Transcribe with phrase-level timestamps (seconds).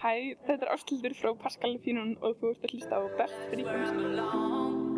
[0.00, 0.12] Hæ,
[0.46, 4.89] þetta er Ástildur frá Pascal Fínun og þú ert að hlusta á Best Frequency.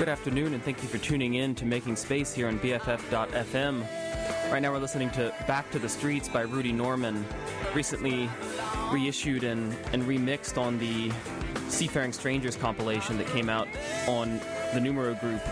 [0.00, 3.84] Good afternoon, and thank you for tuning in to Making Space here on BFF.fm.
[4.50, 7.22] Right now, we're listening to Back to the Streets by Rudy Norman,
[7.74, 8.30] recently
[8.90, 11.12] reissued and, and remixed on the
[11.68, 13.68] Seafaring Strangers compilation that came out
[14.08, 14.40] on
[14.72, 15.42] the Numero Group.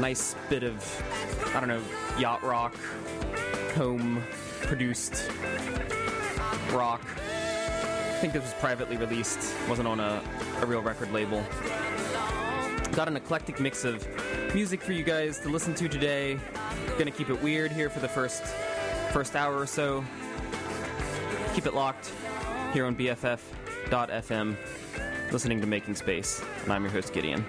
[0.00, 0.82] Nice bit of,
[1.54, 1.82] I don't know,
[2.18, 2.74] yacht rock,
[3.76, 4.20] home
[4.62, 5.30] produced
[6.72, 7.02] rock.
[7.04, 10.20] I think this was privately released, wasn't on a,
[10.60, 11.46] a real record label.
[12.92, 14.06] Got an eclectic mix of
[14.54, 16.38] music for you guys to listen to today.
[16.98, 18.44] Gonna keep it weird here for the first
[19.12, 20.04] first hour or so.
[21.54, 22.12] Keep it locked
[22.74, 24.56] here on BFF.fm,
[25.32, 27.42] listening to Making Space, and I'm your host Gideon.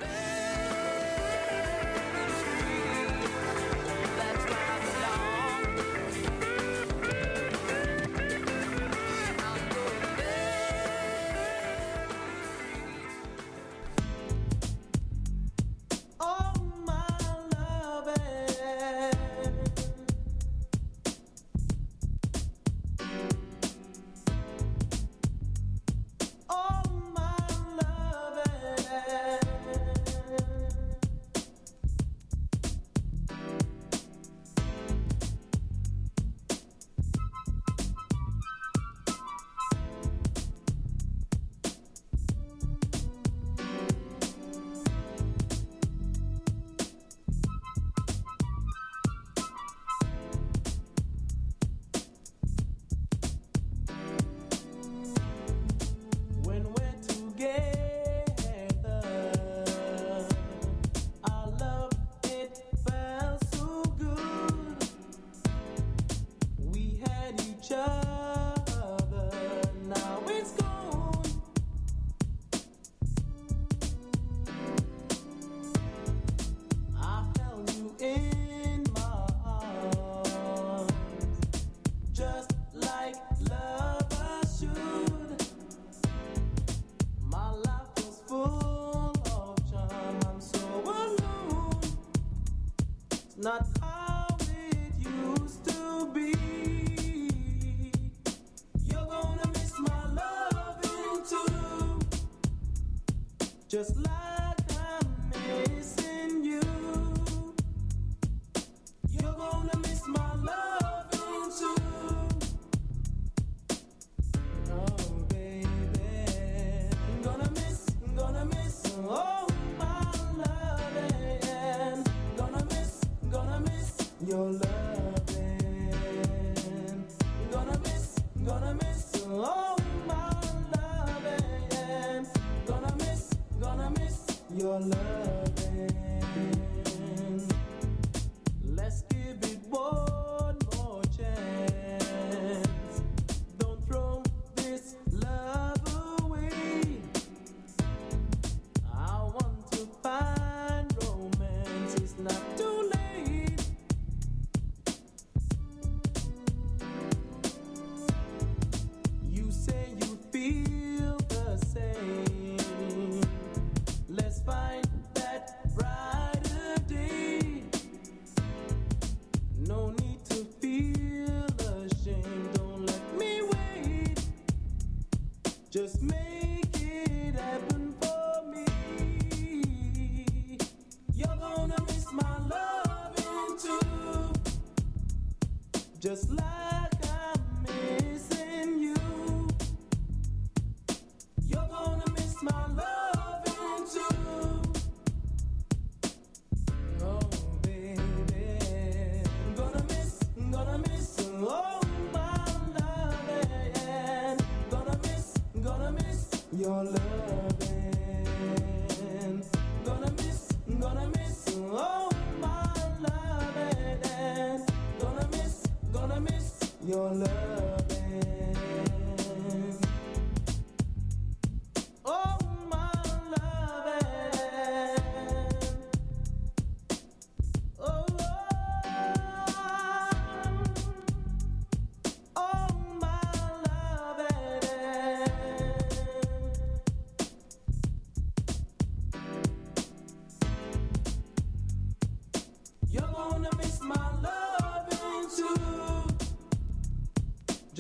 [186.04, 186.63] Just like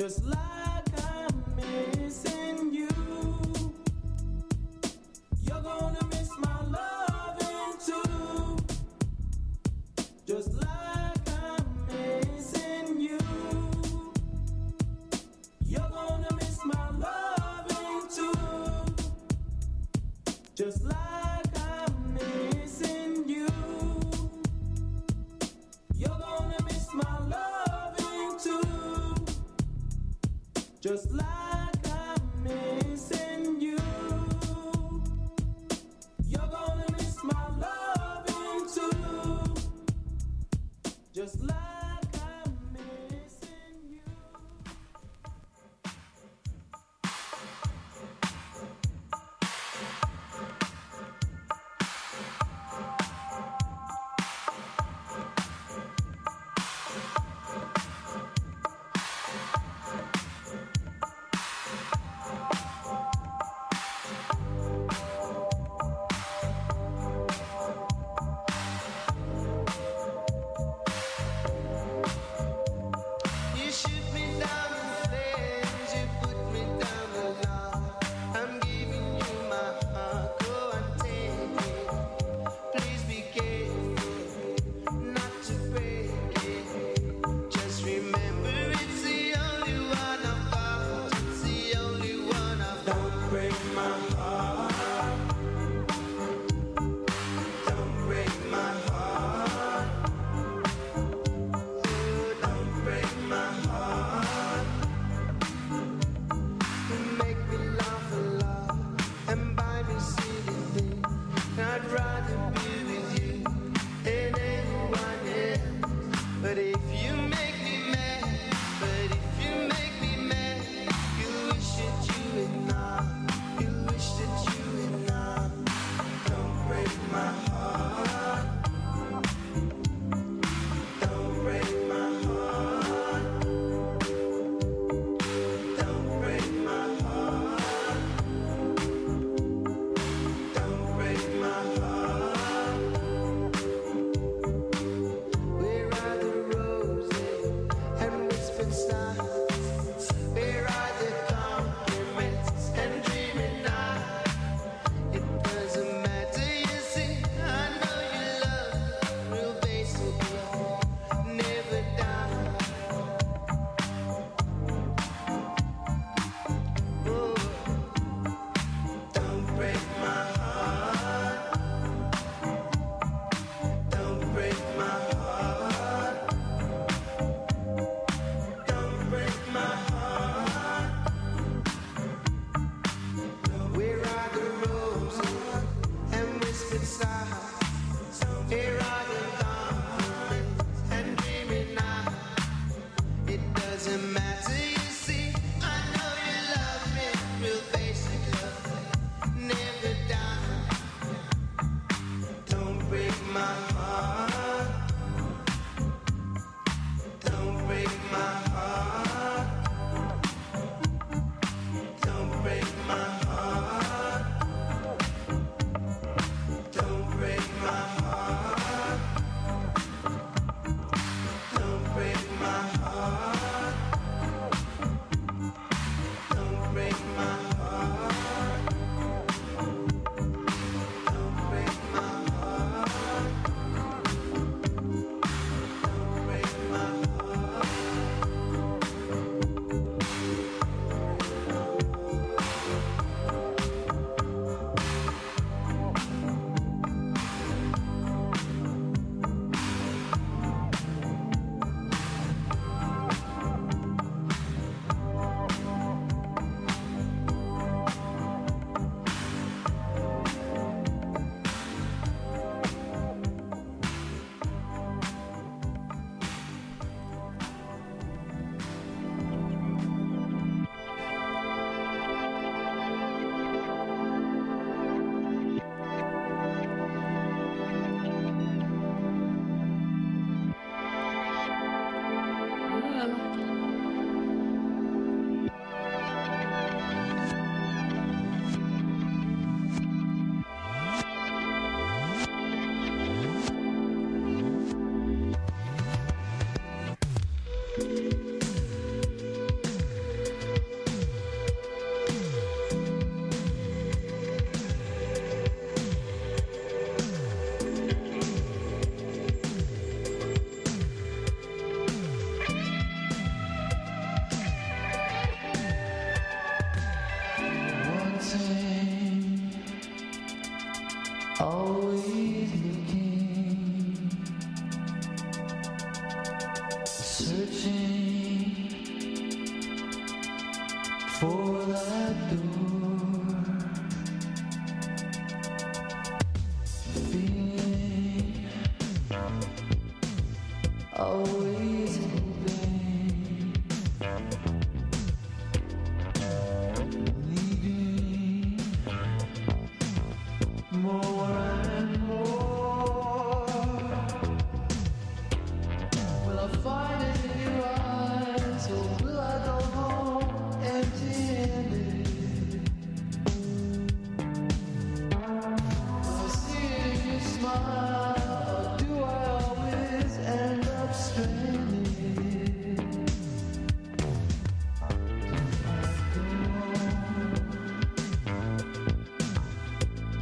[0.03, 0.42] just like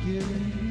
[0.02, 0.71] forgiving.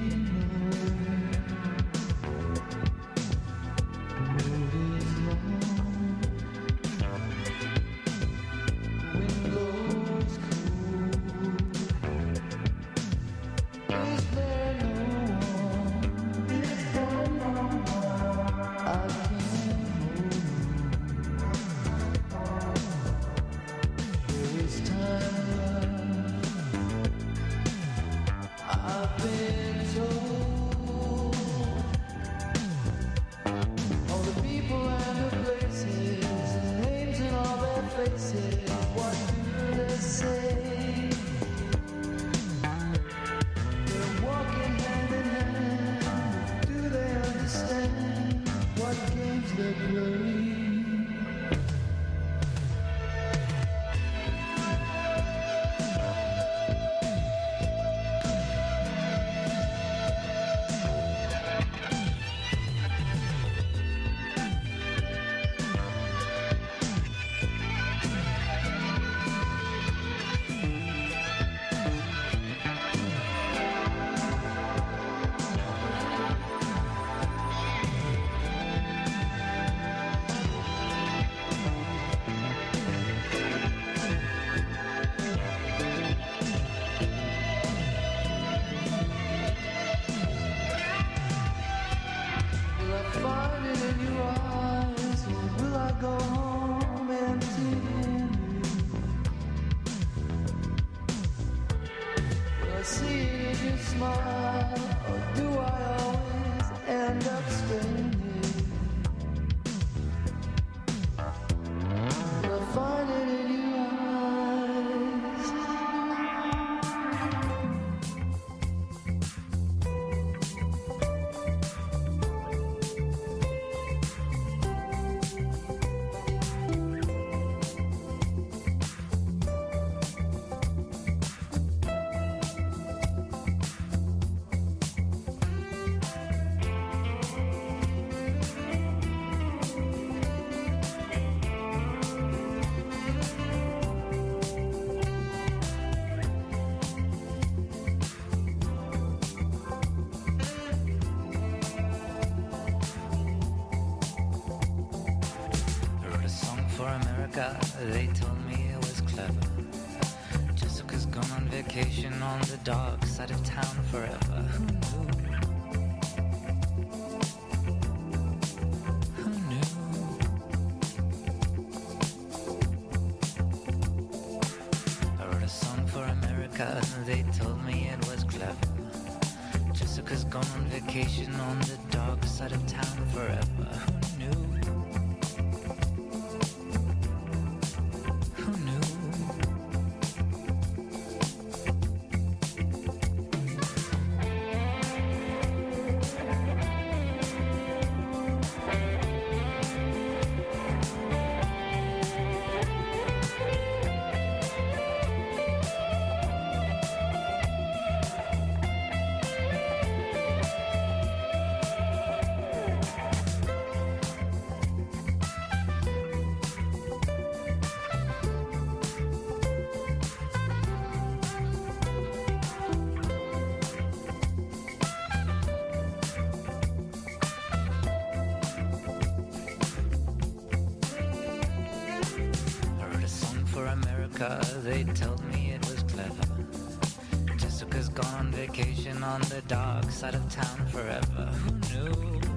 [234.21, 237.37] because they told me it was clever.
[237.39, 241.25] Jessica's gone on vacation on the dark side of town forever.
[241.25, 242.30] Who knew?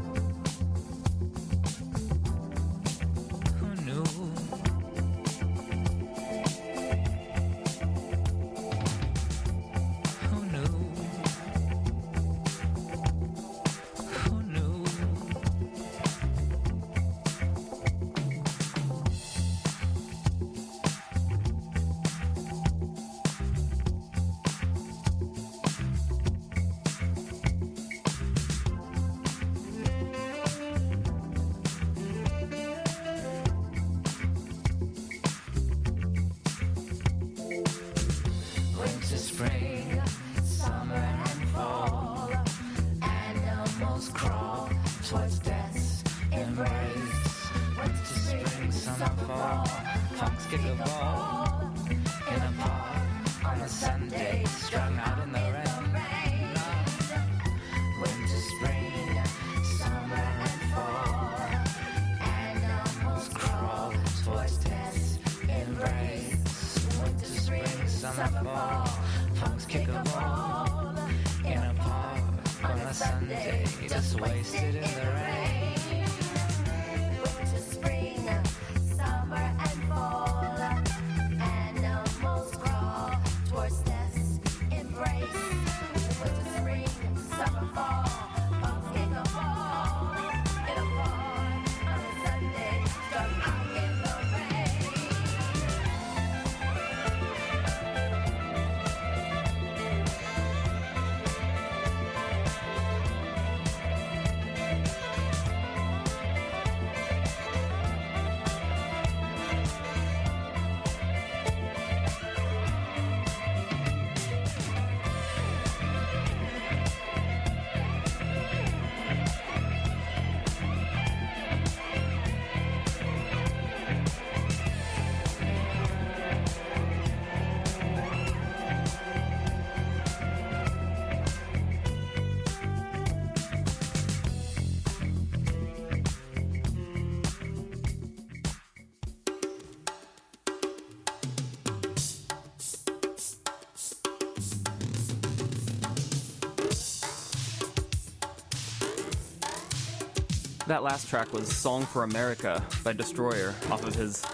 [150.73, 154.25] That last track was Song for America by Destroyer off of his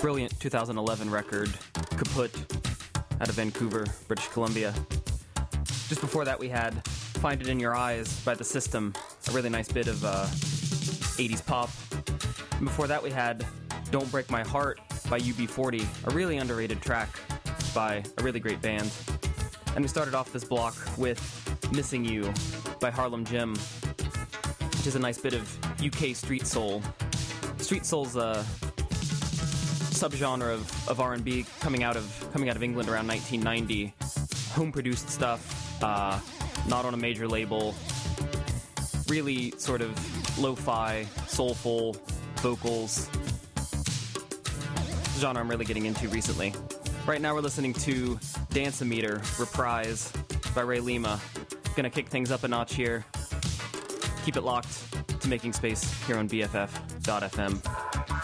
[0.00, 2.30] brilliant 2011 record Kaputt
[3.20, 4.72] out of Vancouver, British Columbia.
[5.88, 8.94] Just before that, we had Find It in Your Eyes by The System,
[9.28, 10.26] a really nice bit of uh,
[11.18, 11.70] 80s pop.
[12.52, 13.44] And before that, we had
[13.90, 14.78] Don't Break My Heart
[15.10, 17.08] by UB40, a really underrated track
[17.74, 18.92] by a really great band.
[19.74, 21.18] And we started off this block with
[21.72, 22.32] Missing You
[22.78, 23.56] by Harlem Jim,
[24.76, 26.82] which is a nice bit of UK street soul.
[27.58, 28.44] Street soul's a
[30.00, 33.94] subgenre of, of R&B coming out of coming out of England around 1990.
[34.54, 36.18] Home produced stuff, uh,
[36.68, 37.74] not on a major label.
[39.08, 41.96] Really sort of lo-fi, soulful
[42.36, 43.08] vocals.
[45.18, 46.54] Genre I'm really getting into recently.
[47.06, 48.18] Right now we're listening to
[48.50, 50.12] Dance-A-Meter Reprise
[50.54, 51.20] by Ray Lima.
[51.76, 53.04] Gonna kick things up a notch here.
[54.30, 58.19] Keep it locked to Making Space here on BFF.fm.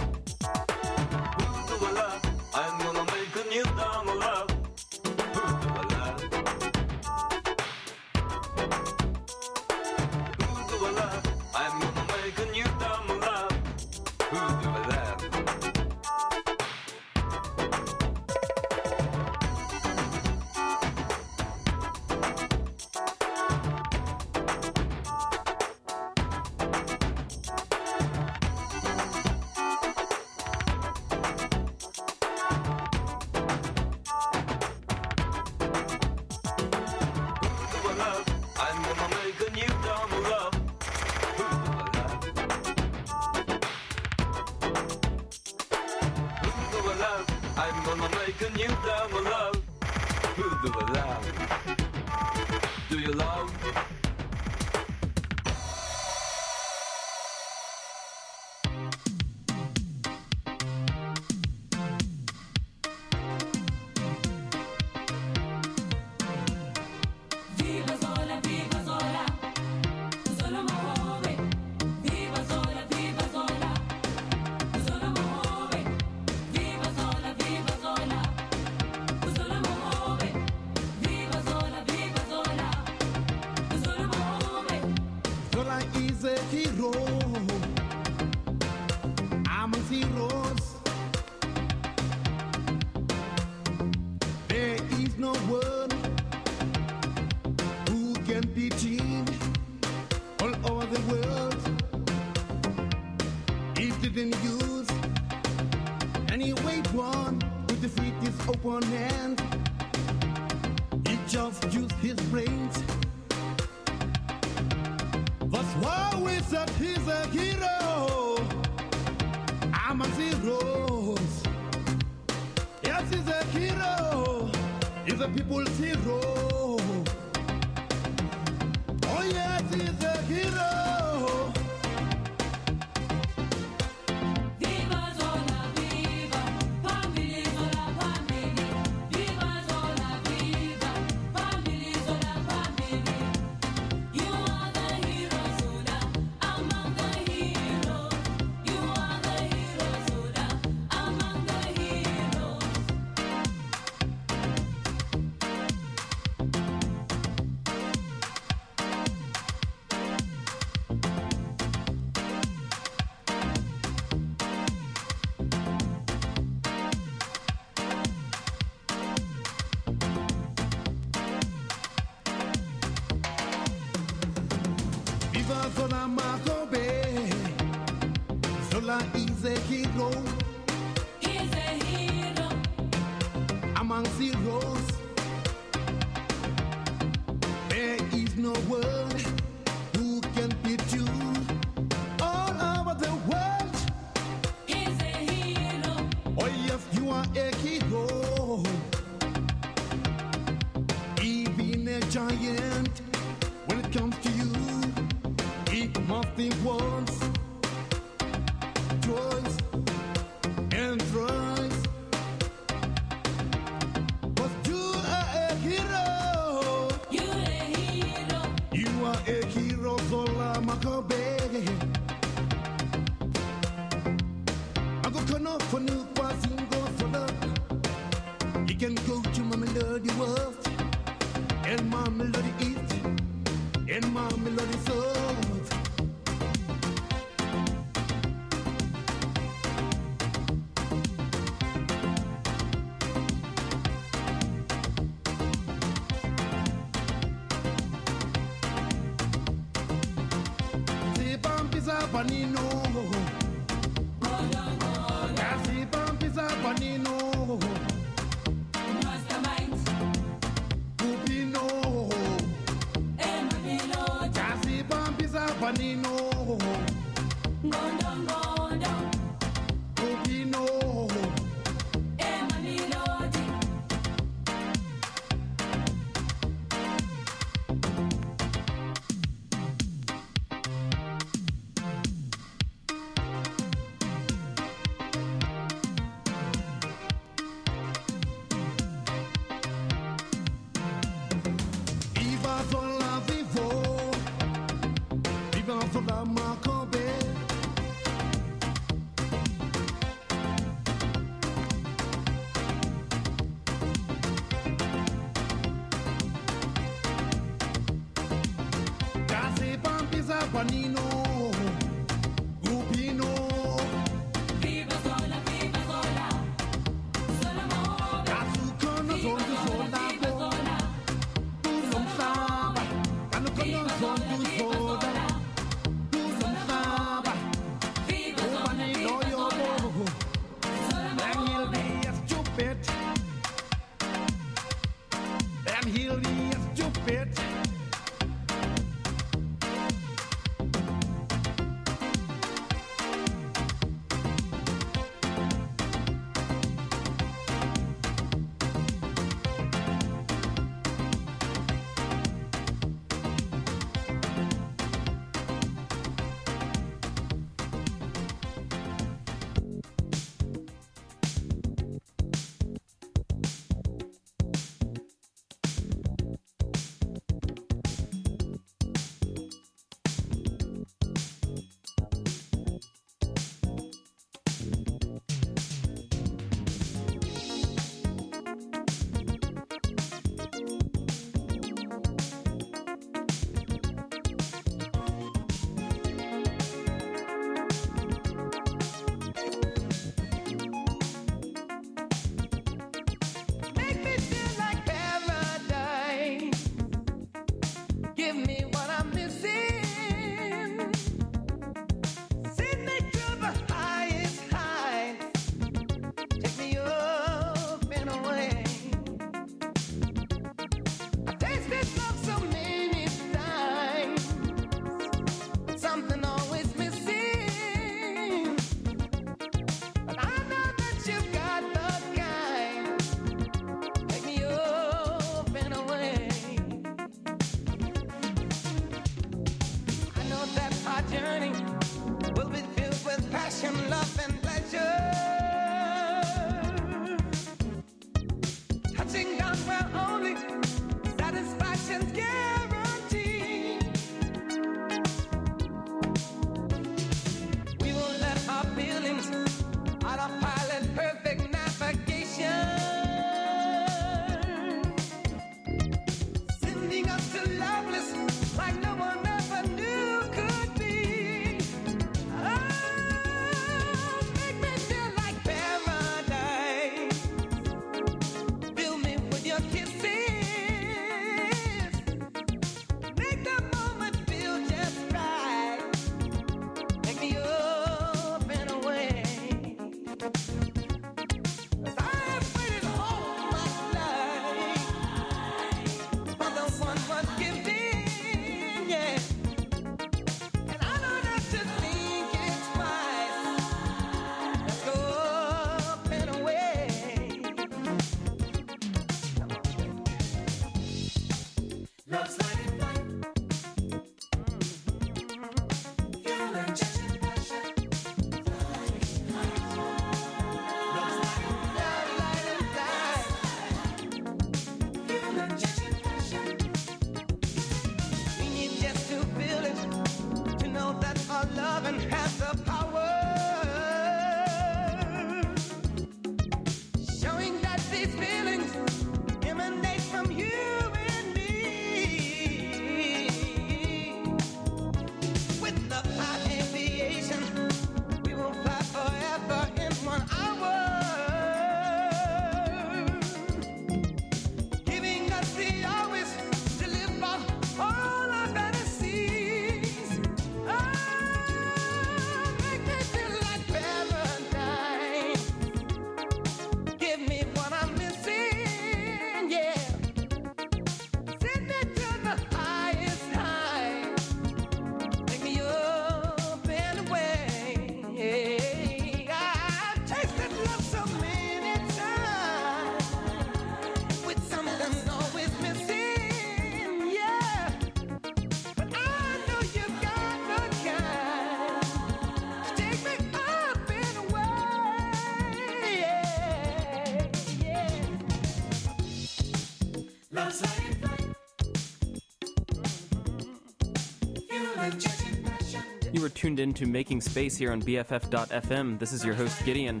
[596.54, 598.96] tuned in to Making Space here on BFF.FM.
[599.00, 600.00] This is your host, Gideon.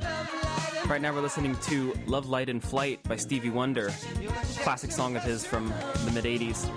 [0.86, 3.92] Right now, we're listening to Love, Light, and Flight by Stevie Wonder,
[4.60, 5.72] classic song of his from
[6.04, 6.70] the mid 80s.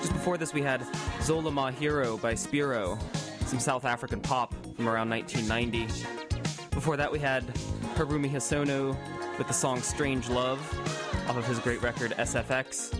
[0.00, 0.86] Just before this, we had
[1.22, 2.96] Zola Ma Hero by Spiro,
[3.46, 5.86] some South African pop from around 1990.
[6.70, 7.42] Before that, we had
[7.96, 8.96] Haruomi Hosono
[9.36, 10.60] with the song Strange Love
[11.28, 12.94] off of his great record SFX.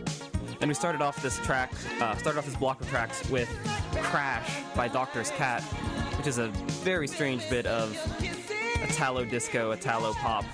[0.61, 3.49] And we started off this track, uh, started off this block of tracks with
[4.03, 5.62] Crash by Doctor's Cat,
[6.19, 6.49] which is a
[6.83, 7.97] very strange bit of
[8.83, 10.45] Italo disco, Italo pop.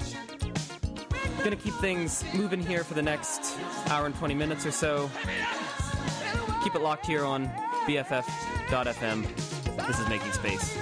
[1.42, 3.56] Gonna keep things moving here for the next
[3.88, 5.10] hour and 20 minutes or so.
[6.62, 7.48] Keep it locked here on
[7.86, 9.26] BFF.FM.
[9.86, 10.78] This is Making Space.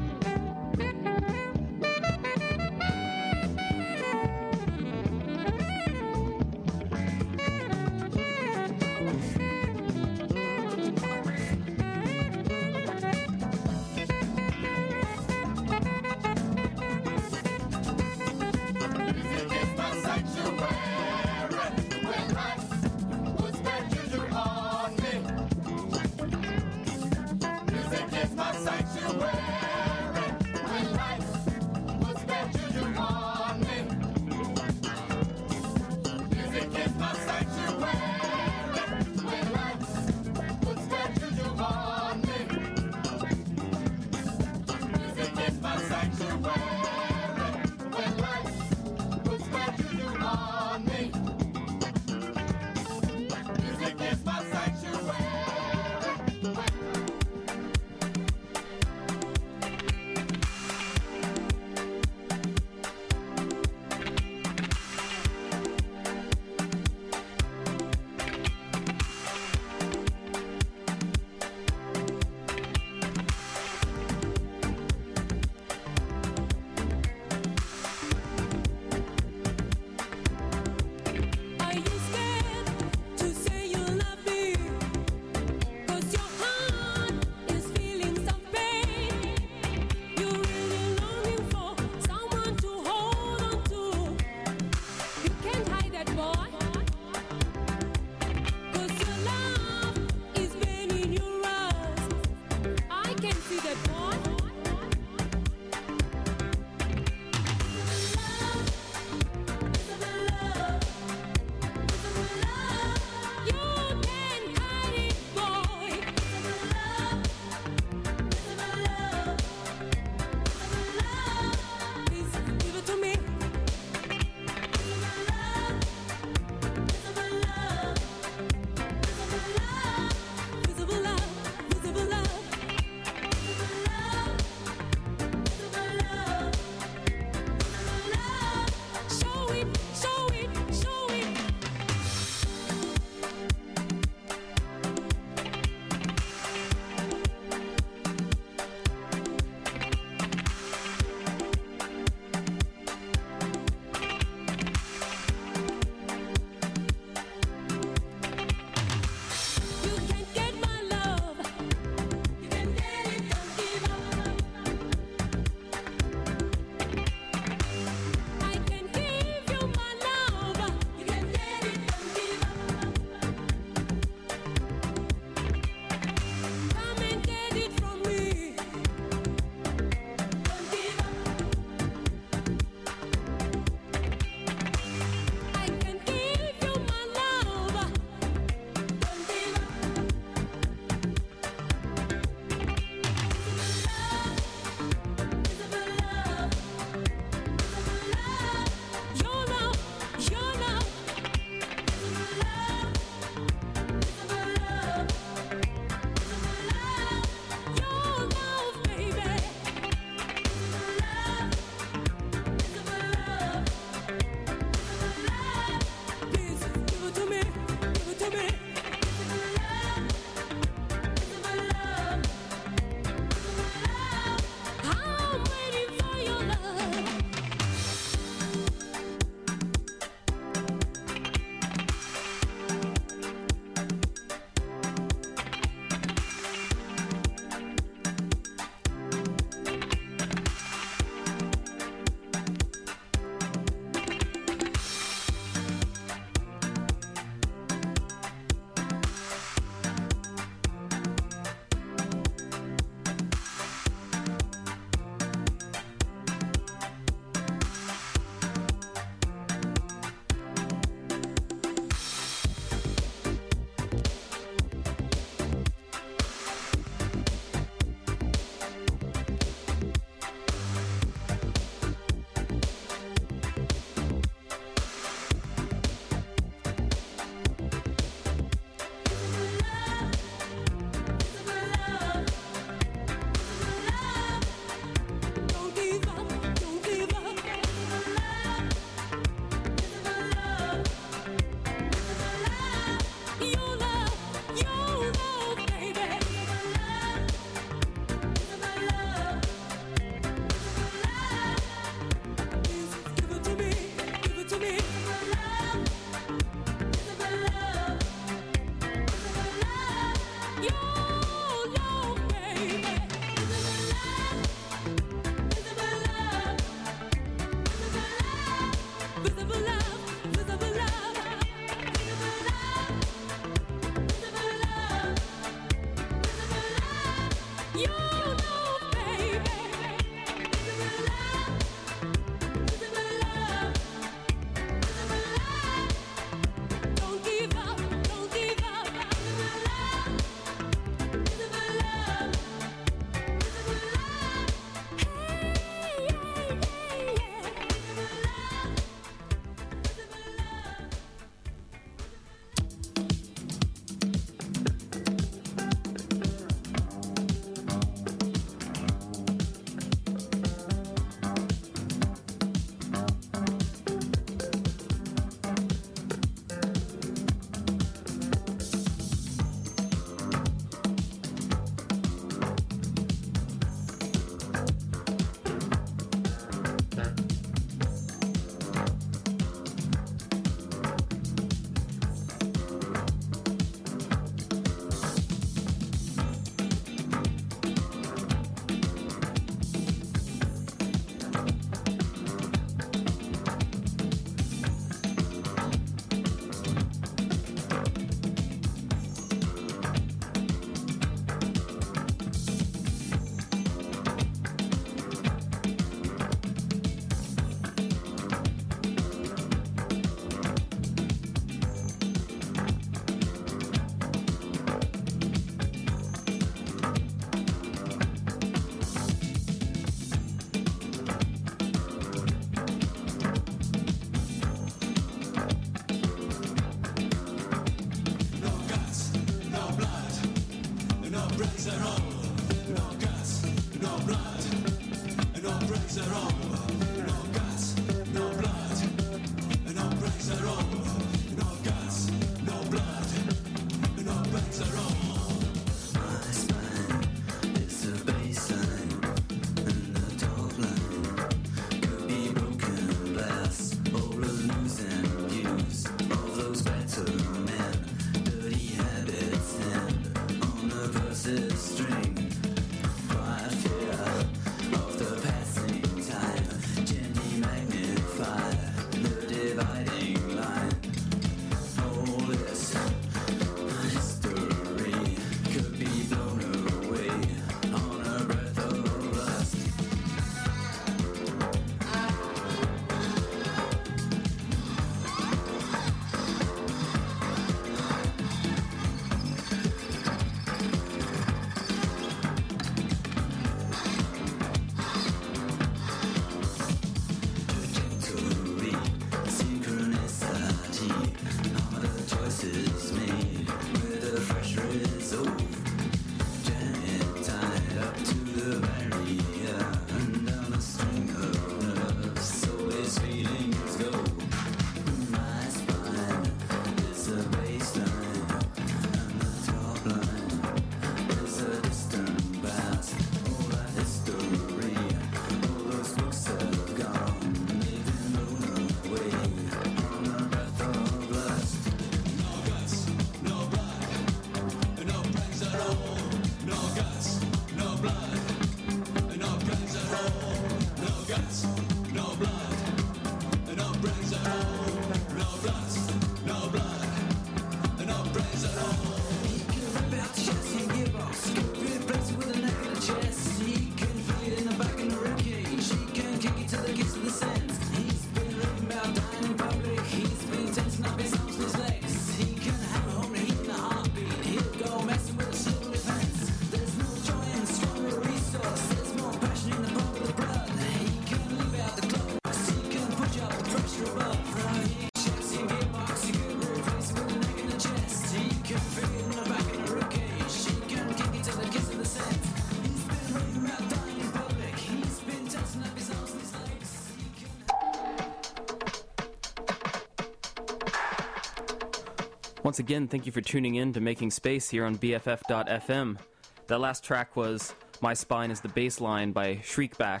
[592.48, 595.98] Once again, thank you for tuning in to Making Space here on BFF.fm.
[596.46, 600.00] That last track was My Spine is the Baseline by Shriekback.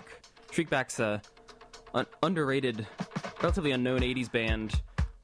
[0.50, 1.20] Shriekback's a
[1.92, 2.86] an underrated,
[3.42, 4.80] relatively unknown 80s band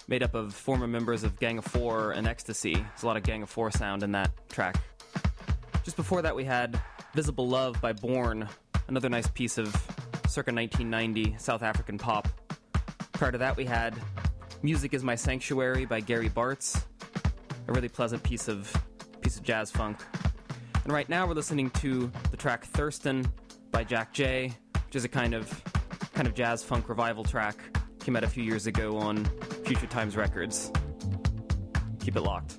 [0.06, 2.74] made up of former members of Gang of Four and XTC.
[2.74, 4.76] There's a lot of Gang of Four sound in that track.
[5.82, 6.78] Just before that, we had
[7.14, 8.46] Visible Love by Born,
[8.88, 9.68] another nice piece of
[10.28, 12.28] circa 1990 South African pop.
[13.12, 13.98] Prior to that, we had
[14.62, 16.84] Music is My Sanctuary by Gary Bartz,
[17.68, 18.72] a really pleasant piece of
[19.20, 19.98] piece of jazz funk.
[20.84, 23.26] And right now, we're listening to the track Thurston
[23.70, 24.52] by Jack J,
[24.86, 25.62] which is a kind of
[26.14, 27.56] kind of jazz funk revival track.
[28.00, 29.24] Came out a few years ago on
[29.64, 30.70] Future Times Records.
[32.00, 32.58] Keep it locked.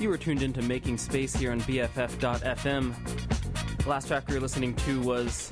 [0.00, 2.94] You were tuned into Making Space here on BFF.fm.
[3.78, 5.50] The last track we were listening to was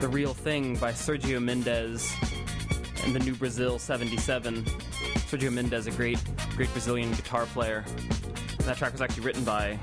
[0.00, 2.12] The Real Thing by Sergio Mendes
[3.04, 4.64] and the New Brazil 77.
[4.64, 6.18] Sergio Mendes, a great,
[6.56, 7.84] great Brazilian guitar player.
[7.86, 9.78] And that track was actually written by,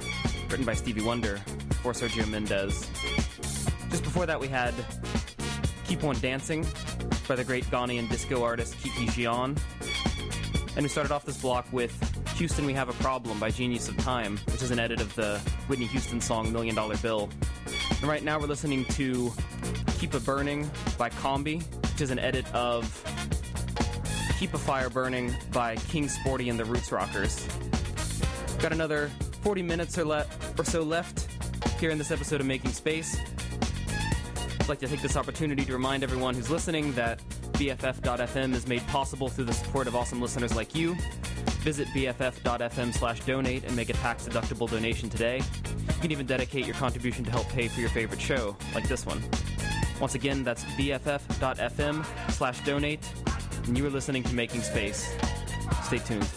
[0.50, 1.38] written by Stevie Wonder
[1.82, 2.90] for Sergio Mendes.
[3.90, 4.74] Just before that, we had
[5.86, 6.68] Keep On Dancing
[7.30, 9.58] by the great Ghanaian disco artist Kiki Gyan.
[10.76, 12.11] And we started off this block with
[12.42, 15.38] Houston We Have a Problem by Genius of Time, which is an edit of the
[15.68, 17.30] Whitney Houston song Million Dollar Bill.
[18.00, 19.32] And right now we're listening to
[20.00, 21.62] Keep a Burning by Combi,
[21.92, 22.84] which is an edit of
[24.40, 27.48] Keep a Fire Burning by King Sporty and the Roots Rockers.
[28.58, 29.12] Got another
[29.44, 30.26] 40 minutes or, le-
[30.58, 31.28] or so left
[31.80, 33.20] here in this episode of Making Space.
[34.60, 37.20] I'd like to take this opportunity to remind everyone who's listening that
[37.54, 40.98] BFF.FM is made possible through the support of awesome listeners like you.
[41.62, 45.38] Visit BFF.FM slash donate and make a tax deductible donation today.
[45.38, 49.06] You can even dedicate your contribution to help pay for your favorite show, like this
[49.06, 49.22] one.
[50.00, 53.08] Once again, that's BFF.FM slash donate,
[53.68, 55.16] and you are listening to Making Space.
[55.84, 56.28] Stay tuned.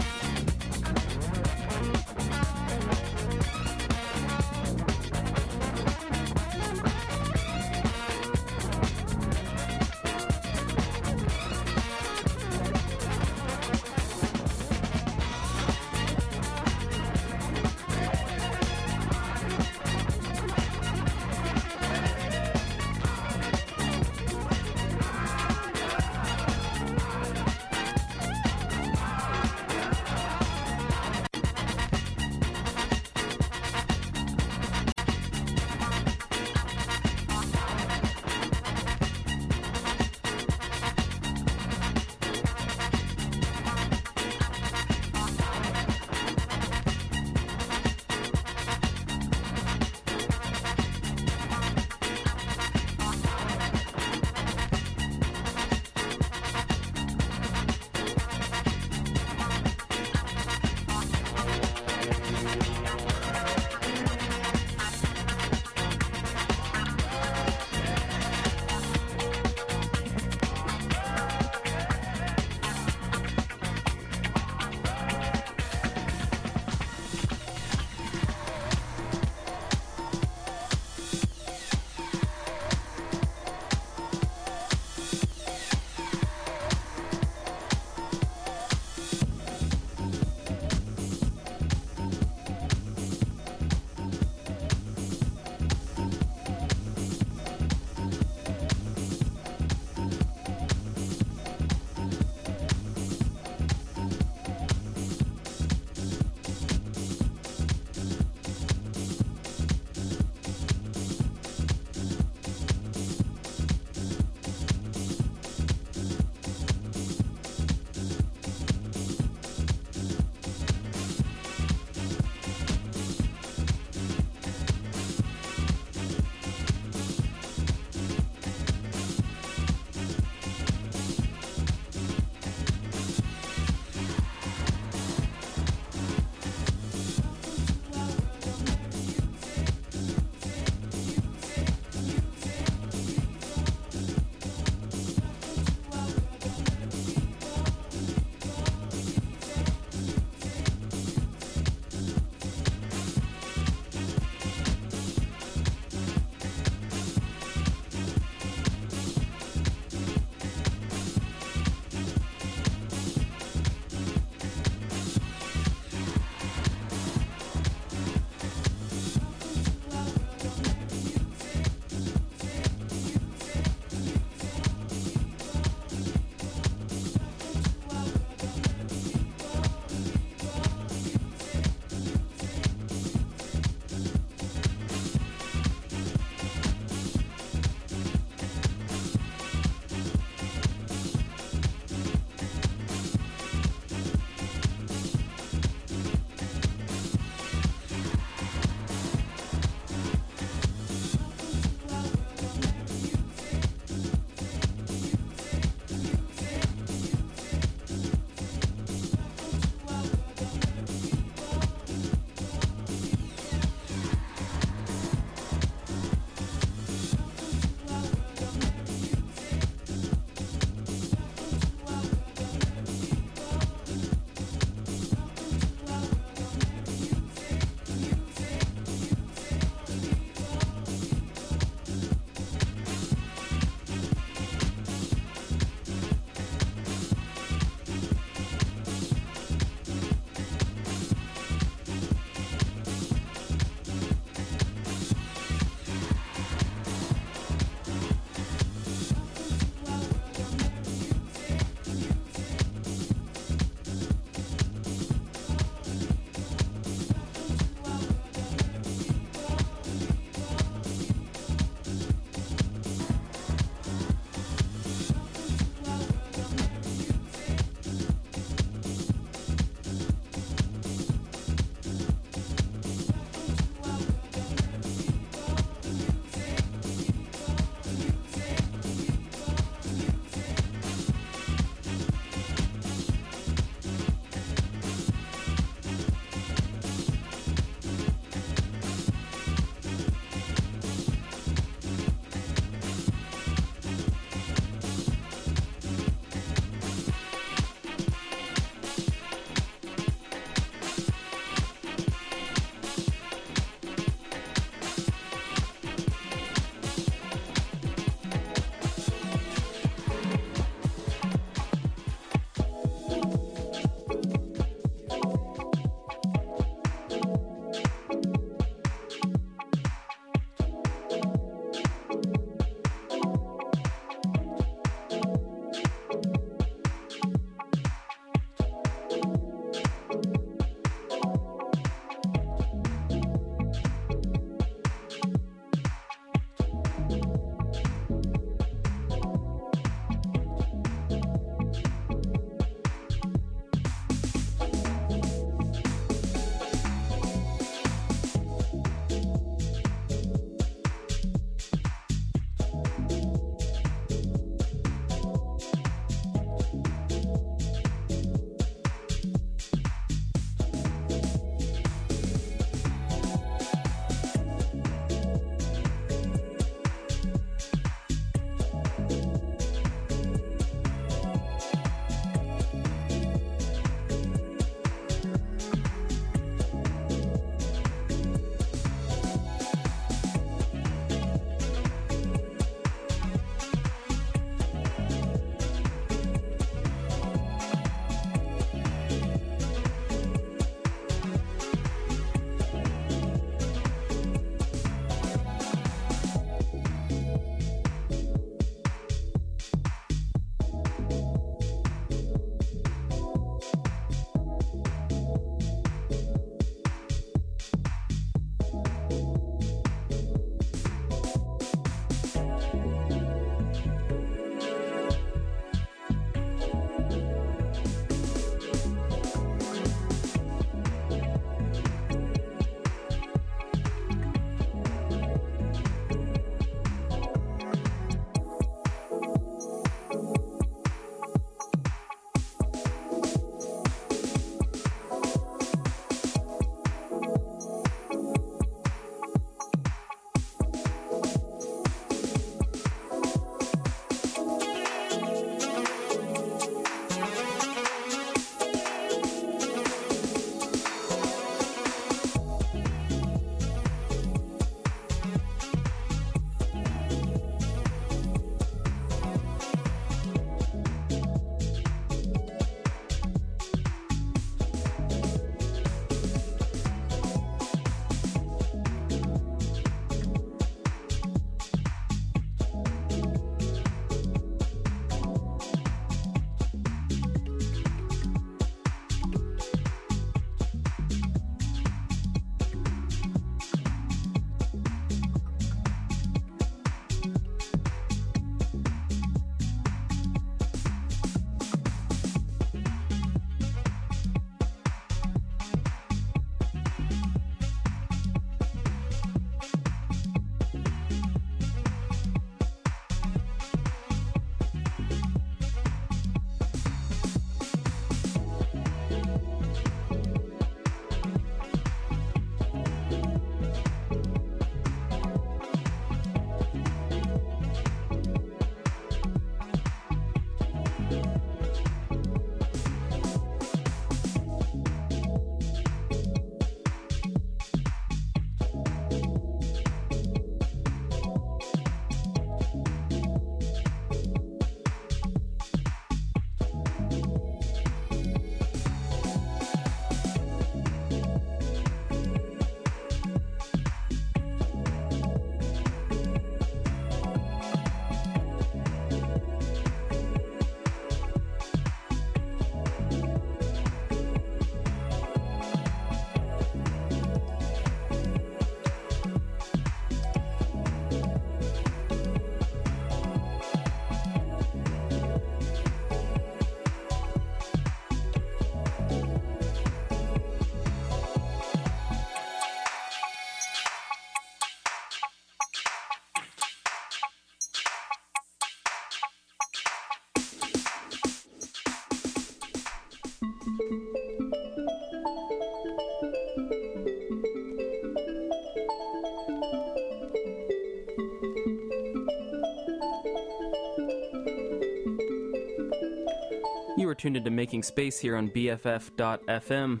[597.18, 600.00] Tuned into Making Space here on BFF.FM.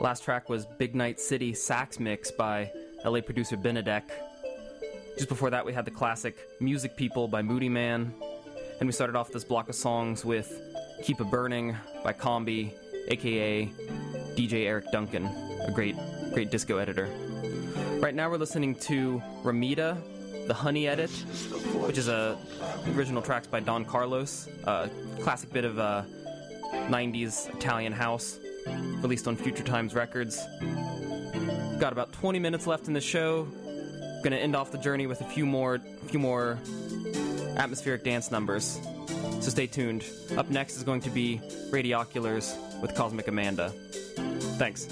[0.00, 2.70] Last track was Big Night City Sax Mix by
[3.04, 4.04] LA producer Benedek.
[5.16, 8.12] Just before that, we had the classic Music People by Moodymann.
[8.78, 10.56] And we started off this block of songs with
[11.02, 12.72] Keep a Burning by Combi,
[13.08, 13.66] aka
[14.36, 15.26] DJ Eric Duncan,
[15.66, 15.96] a great,
[16.32, 17.08] great disco editor.
[17.98, 20.00] Right now, we're listening to Ramita,
[20.46, 21.10] the Honey Edit,
[21.86, 22.36] which is a
[22.94, 24.88] original tracks by Don Carlos, a
[25.20, 26.02] classic bit of uh,
[26.88, 28.38] 90s Italian house,
[29.00, 30.42] released on Future Times Records.
[31.78, 33.46] Got about 20 minutes left in the show.
[34.22, 36.58] Gonna end off the journey with a few more, a few more
[37.56, 38.80] atmospheric dance numbers.
[39.40, 40.04] So stay tuned.
[40.36, 41.40] Up next is going to be
[41.70, 43.68] Radioculars with Cosmic Amanda.
[44.56, 44.88] Thanks.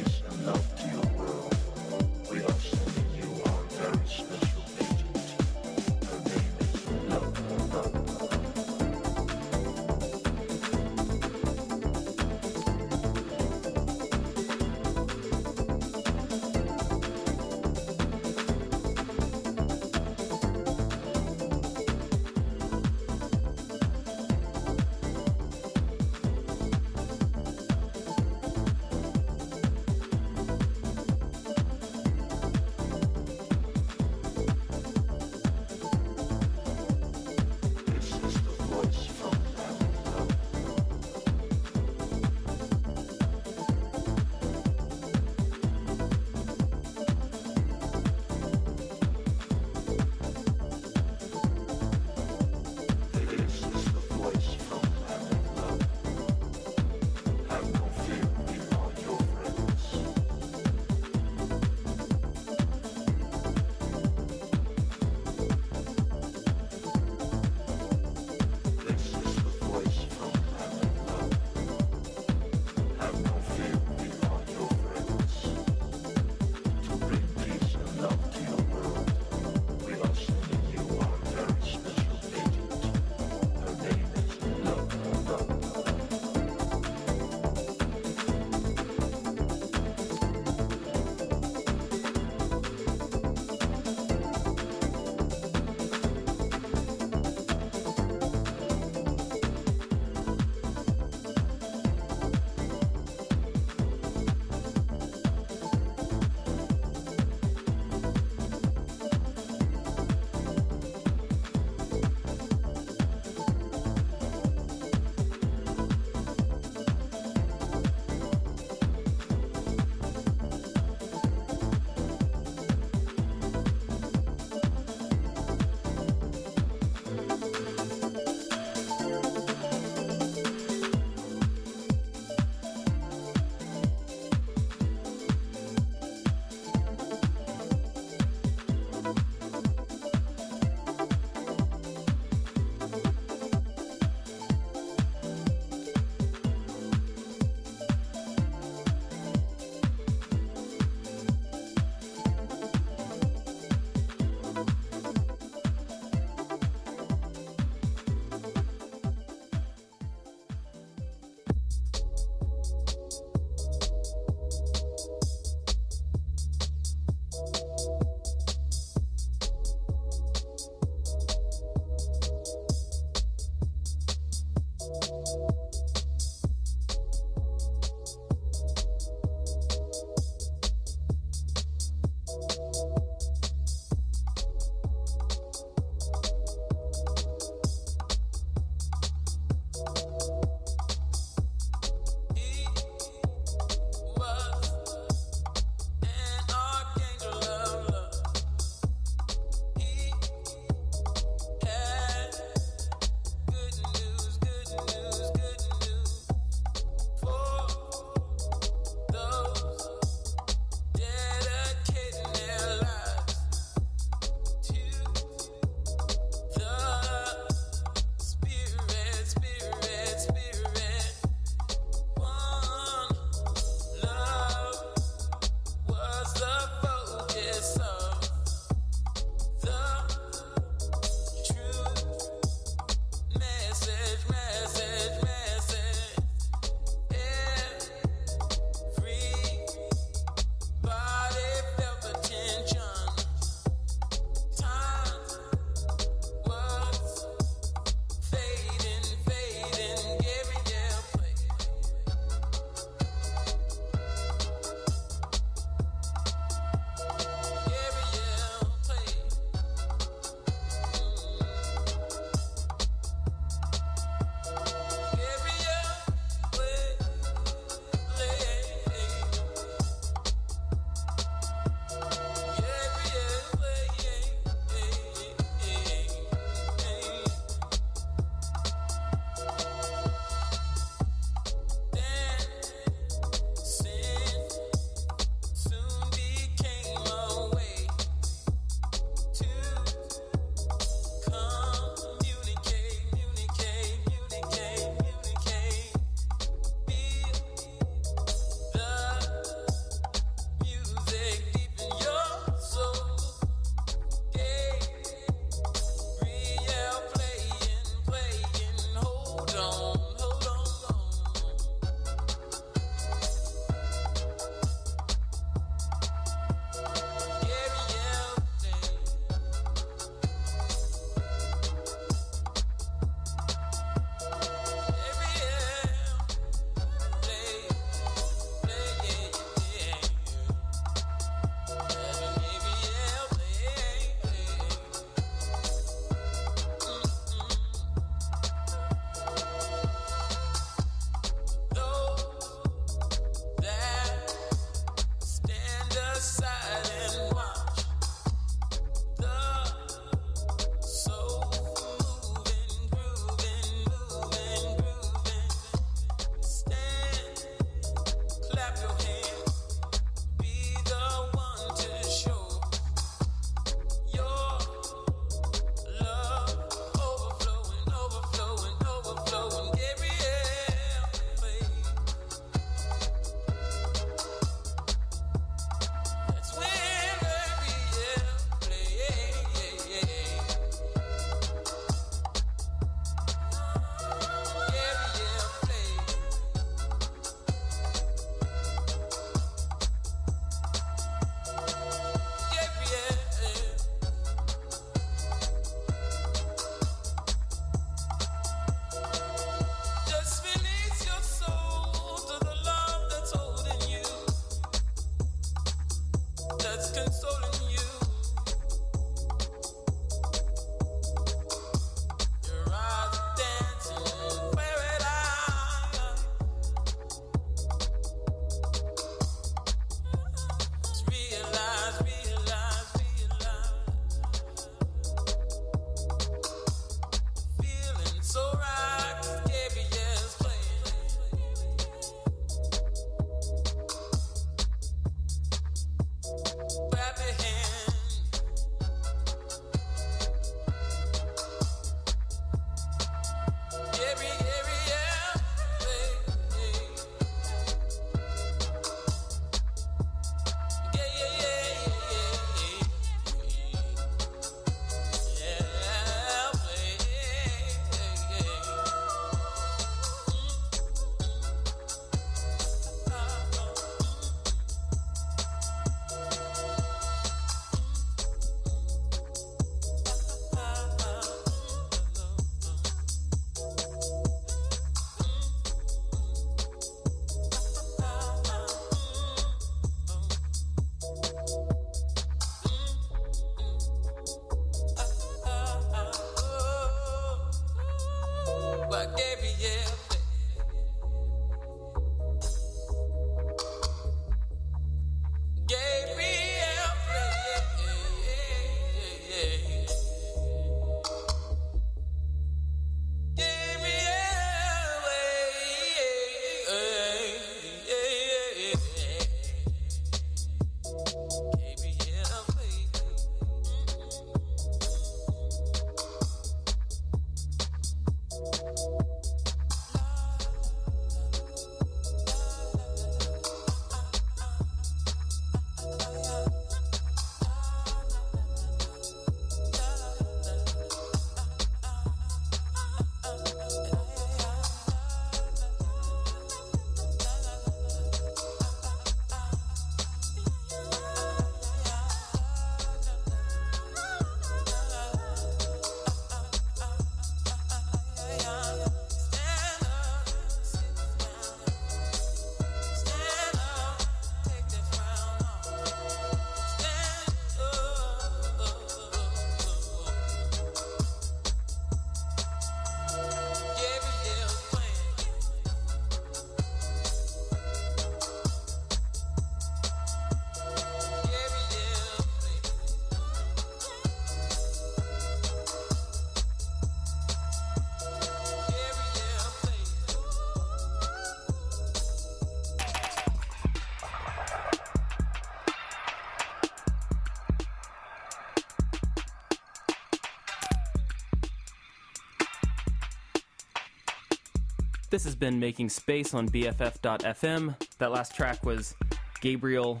[595.18, 597.74] This has been Making Space on BFF.fm.
[597.98, 598.94] That last track was
[599.40, 600.00] Gabriel,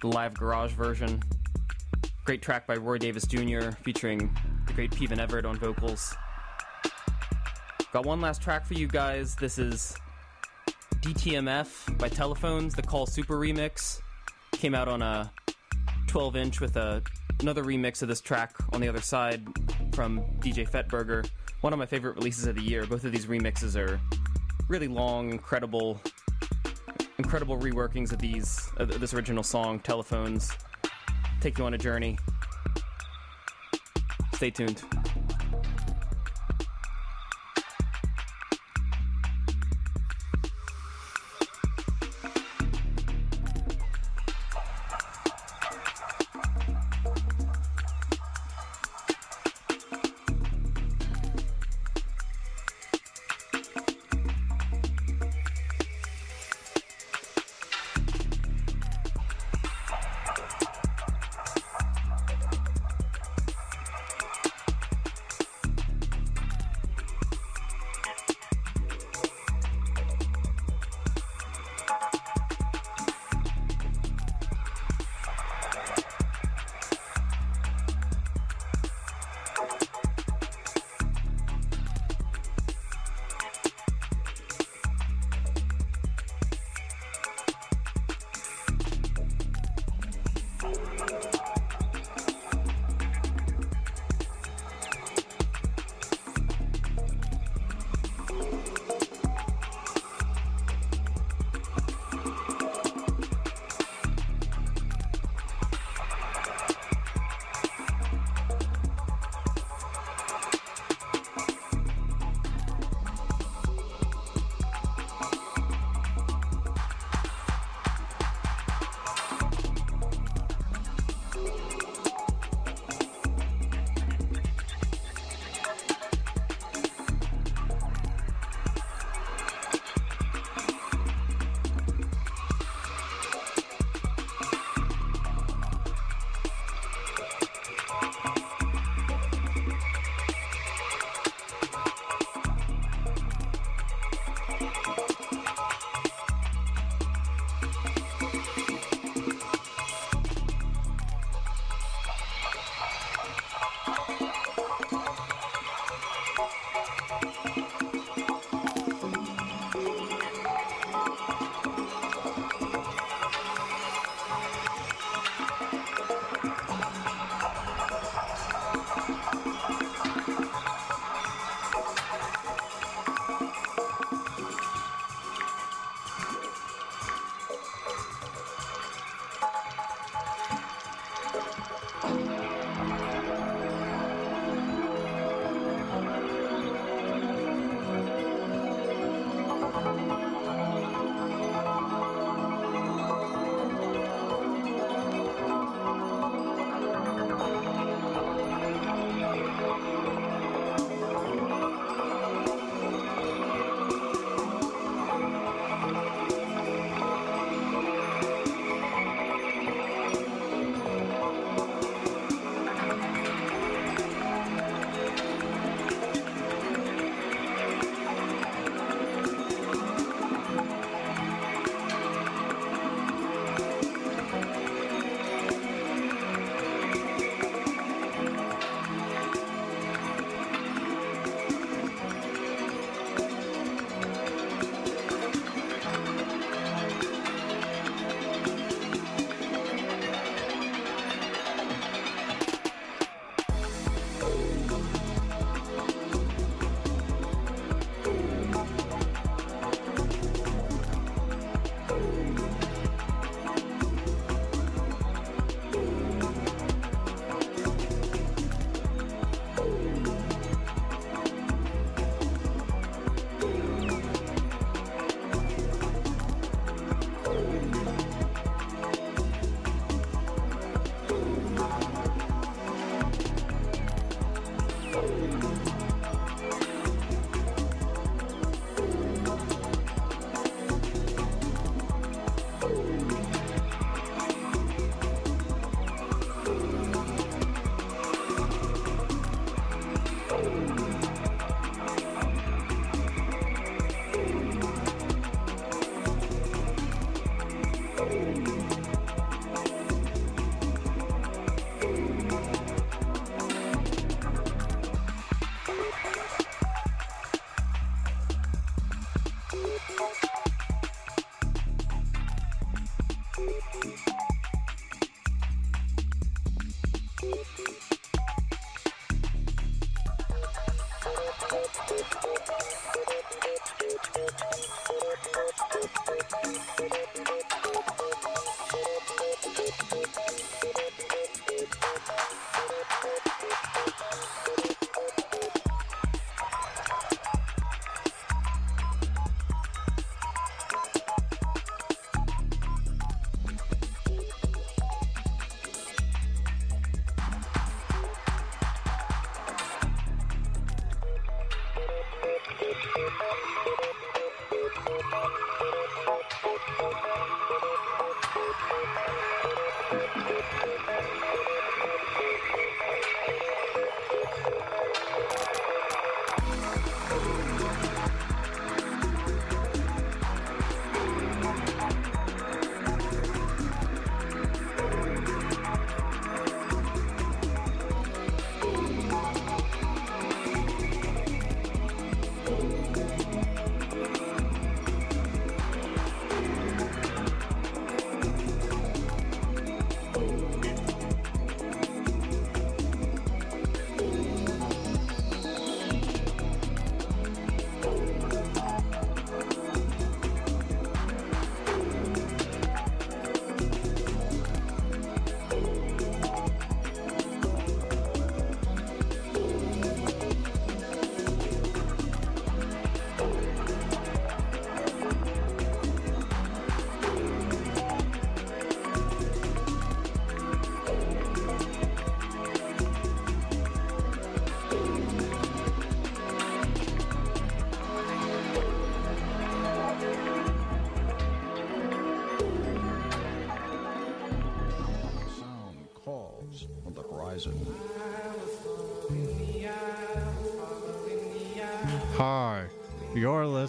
[0.00, 1.22] the live garage version.
[2.24, 4.36] Great track by Roy Davis Jr., featuring
[4.66, 6.12] the great Peven Everett on vocals.
[7.92, 9.36] Got one last track for you guys.
[9.36, 9.96] This is
[11.02, 14.00] DTMF by Telephones, the Call Super remix.
[14.50, 15.30] Came out on a
[16.08, 17.00] 12 inch with a,
[17.38, 19.46] another remix of this track on the other side
[19.96, 21.24] from DJ Fett Burger.
[21.62, 22.84] One of my favorite releases of the year.
[22.84, 23.98] Both of these remixes are
[24.68, 25.98] really long, incredible,
[27.16, 30.52] incredible reworkings of these of this original song, Telephones.
[31.40, 32.18] Take you on a journey.
[34.34, 34.82] Stay tuned.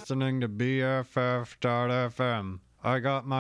[0.08, 1.60] Listening to BFF.FM.
[2.82, 3.37] I got my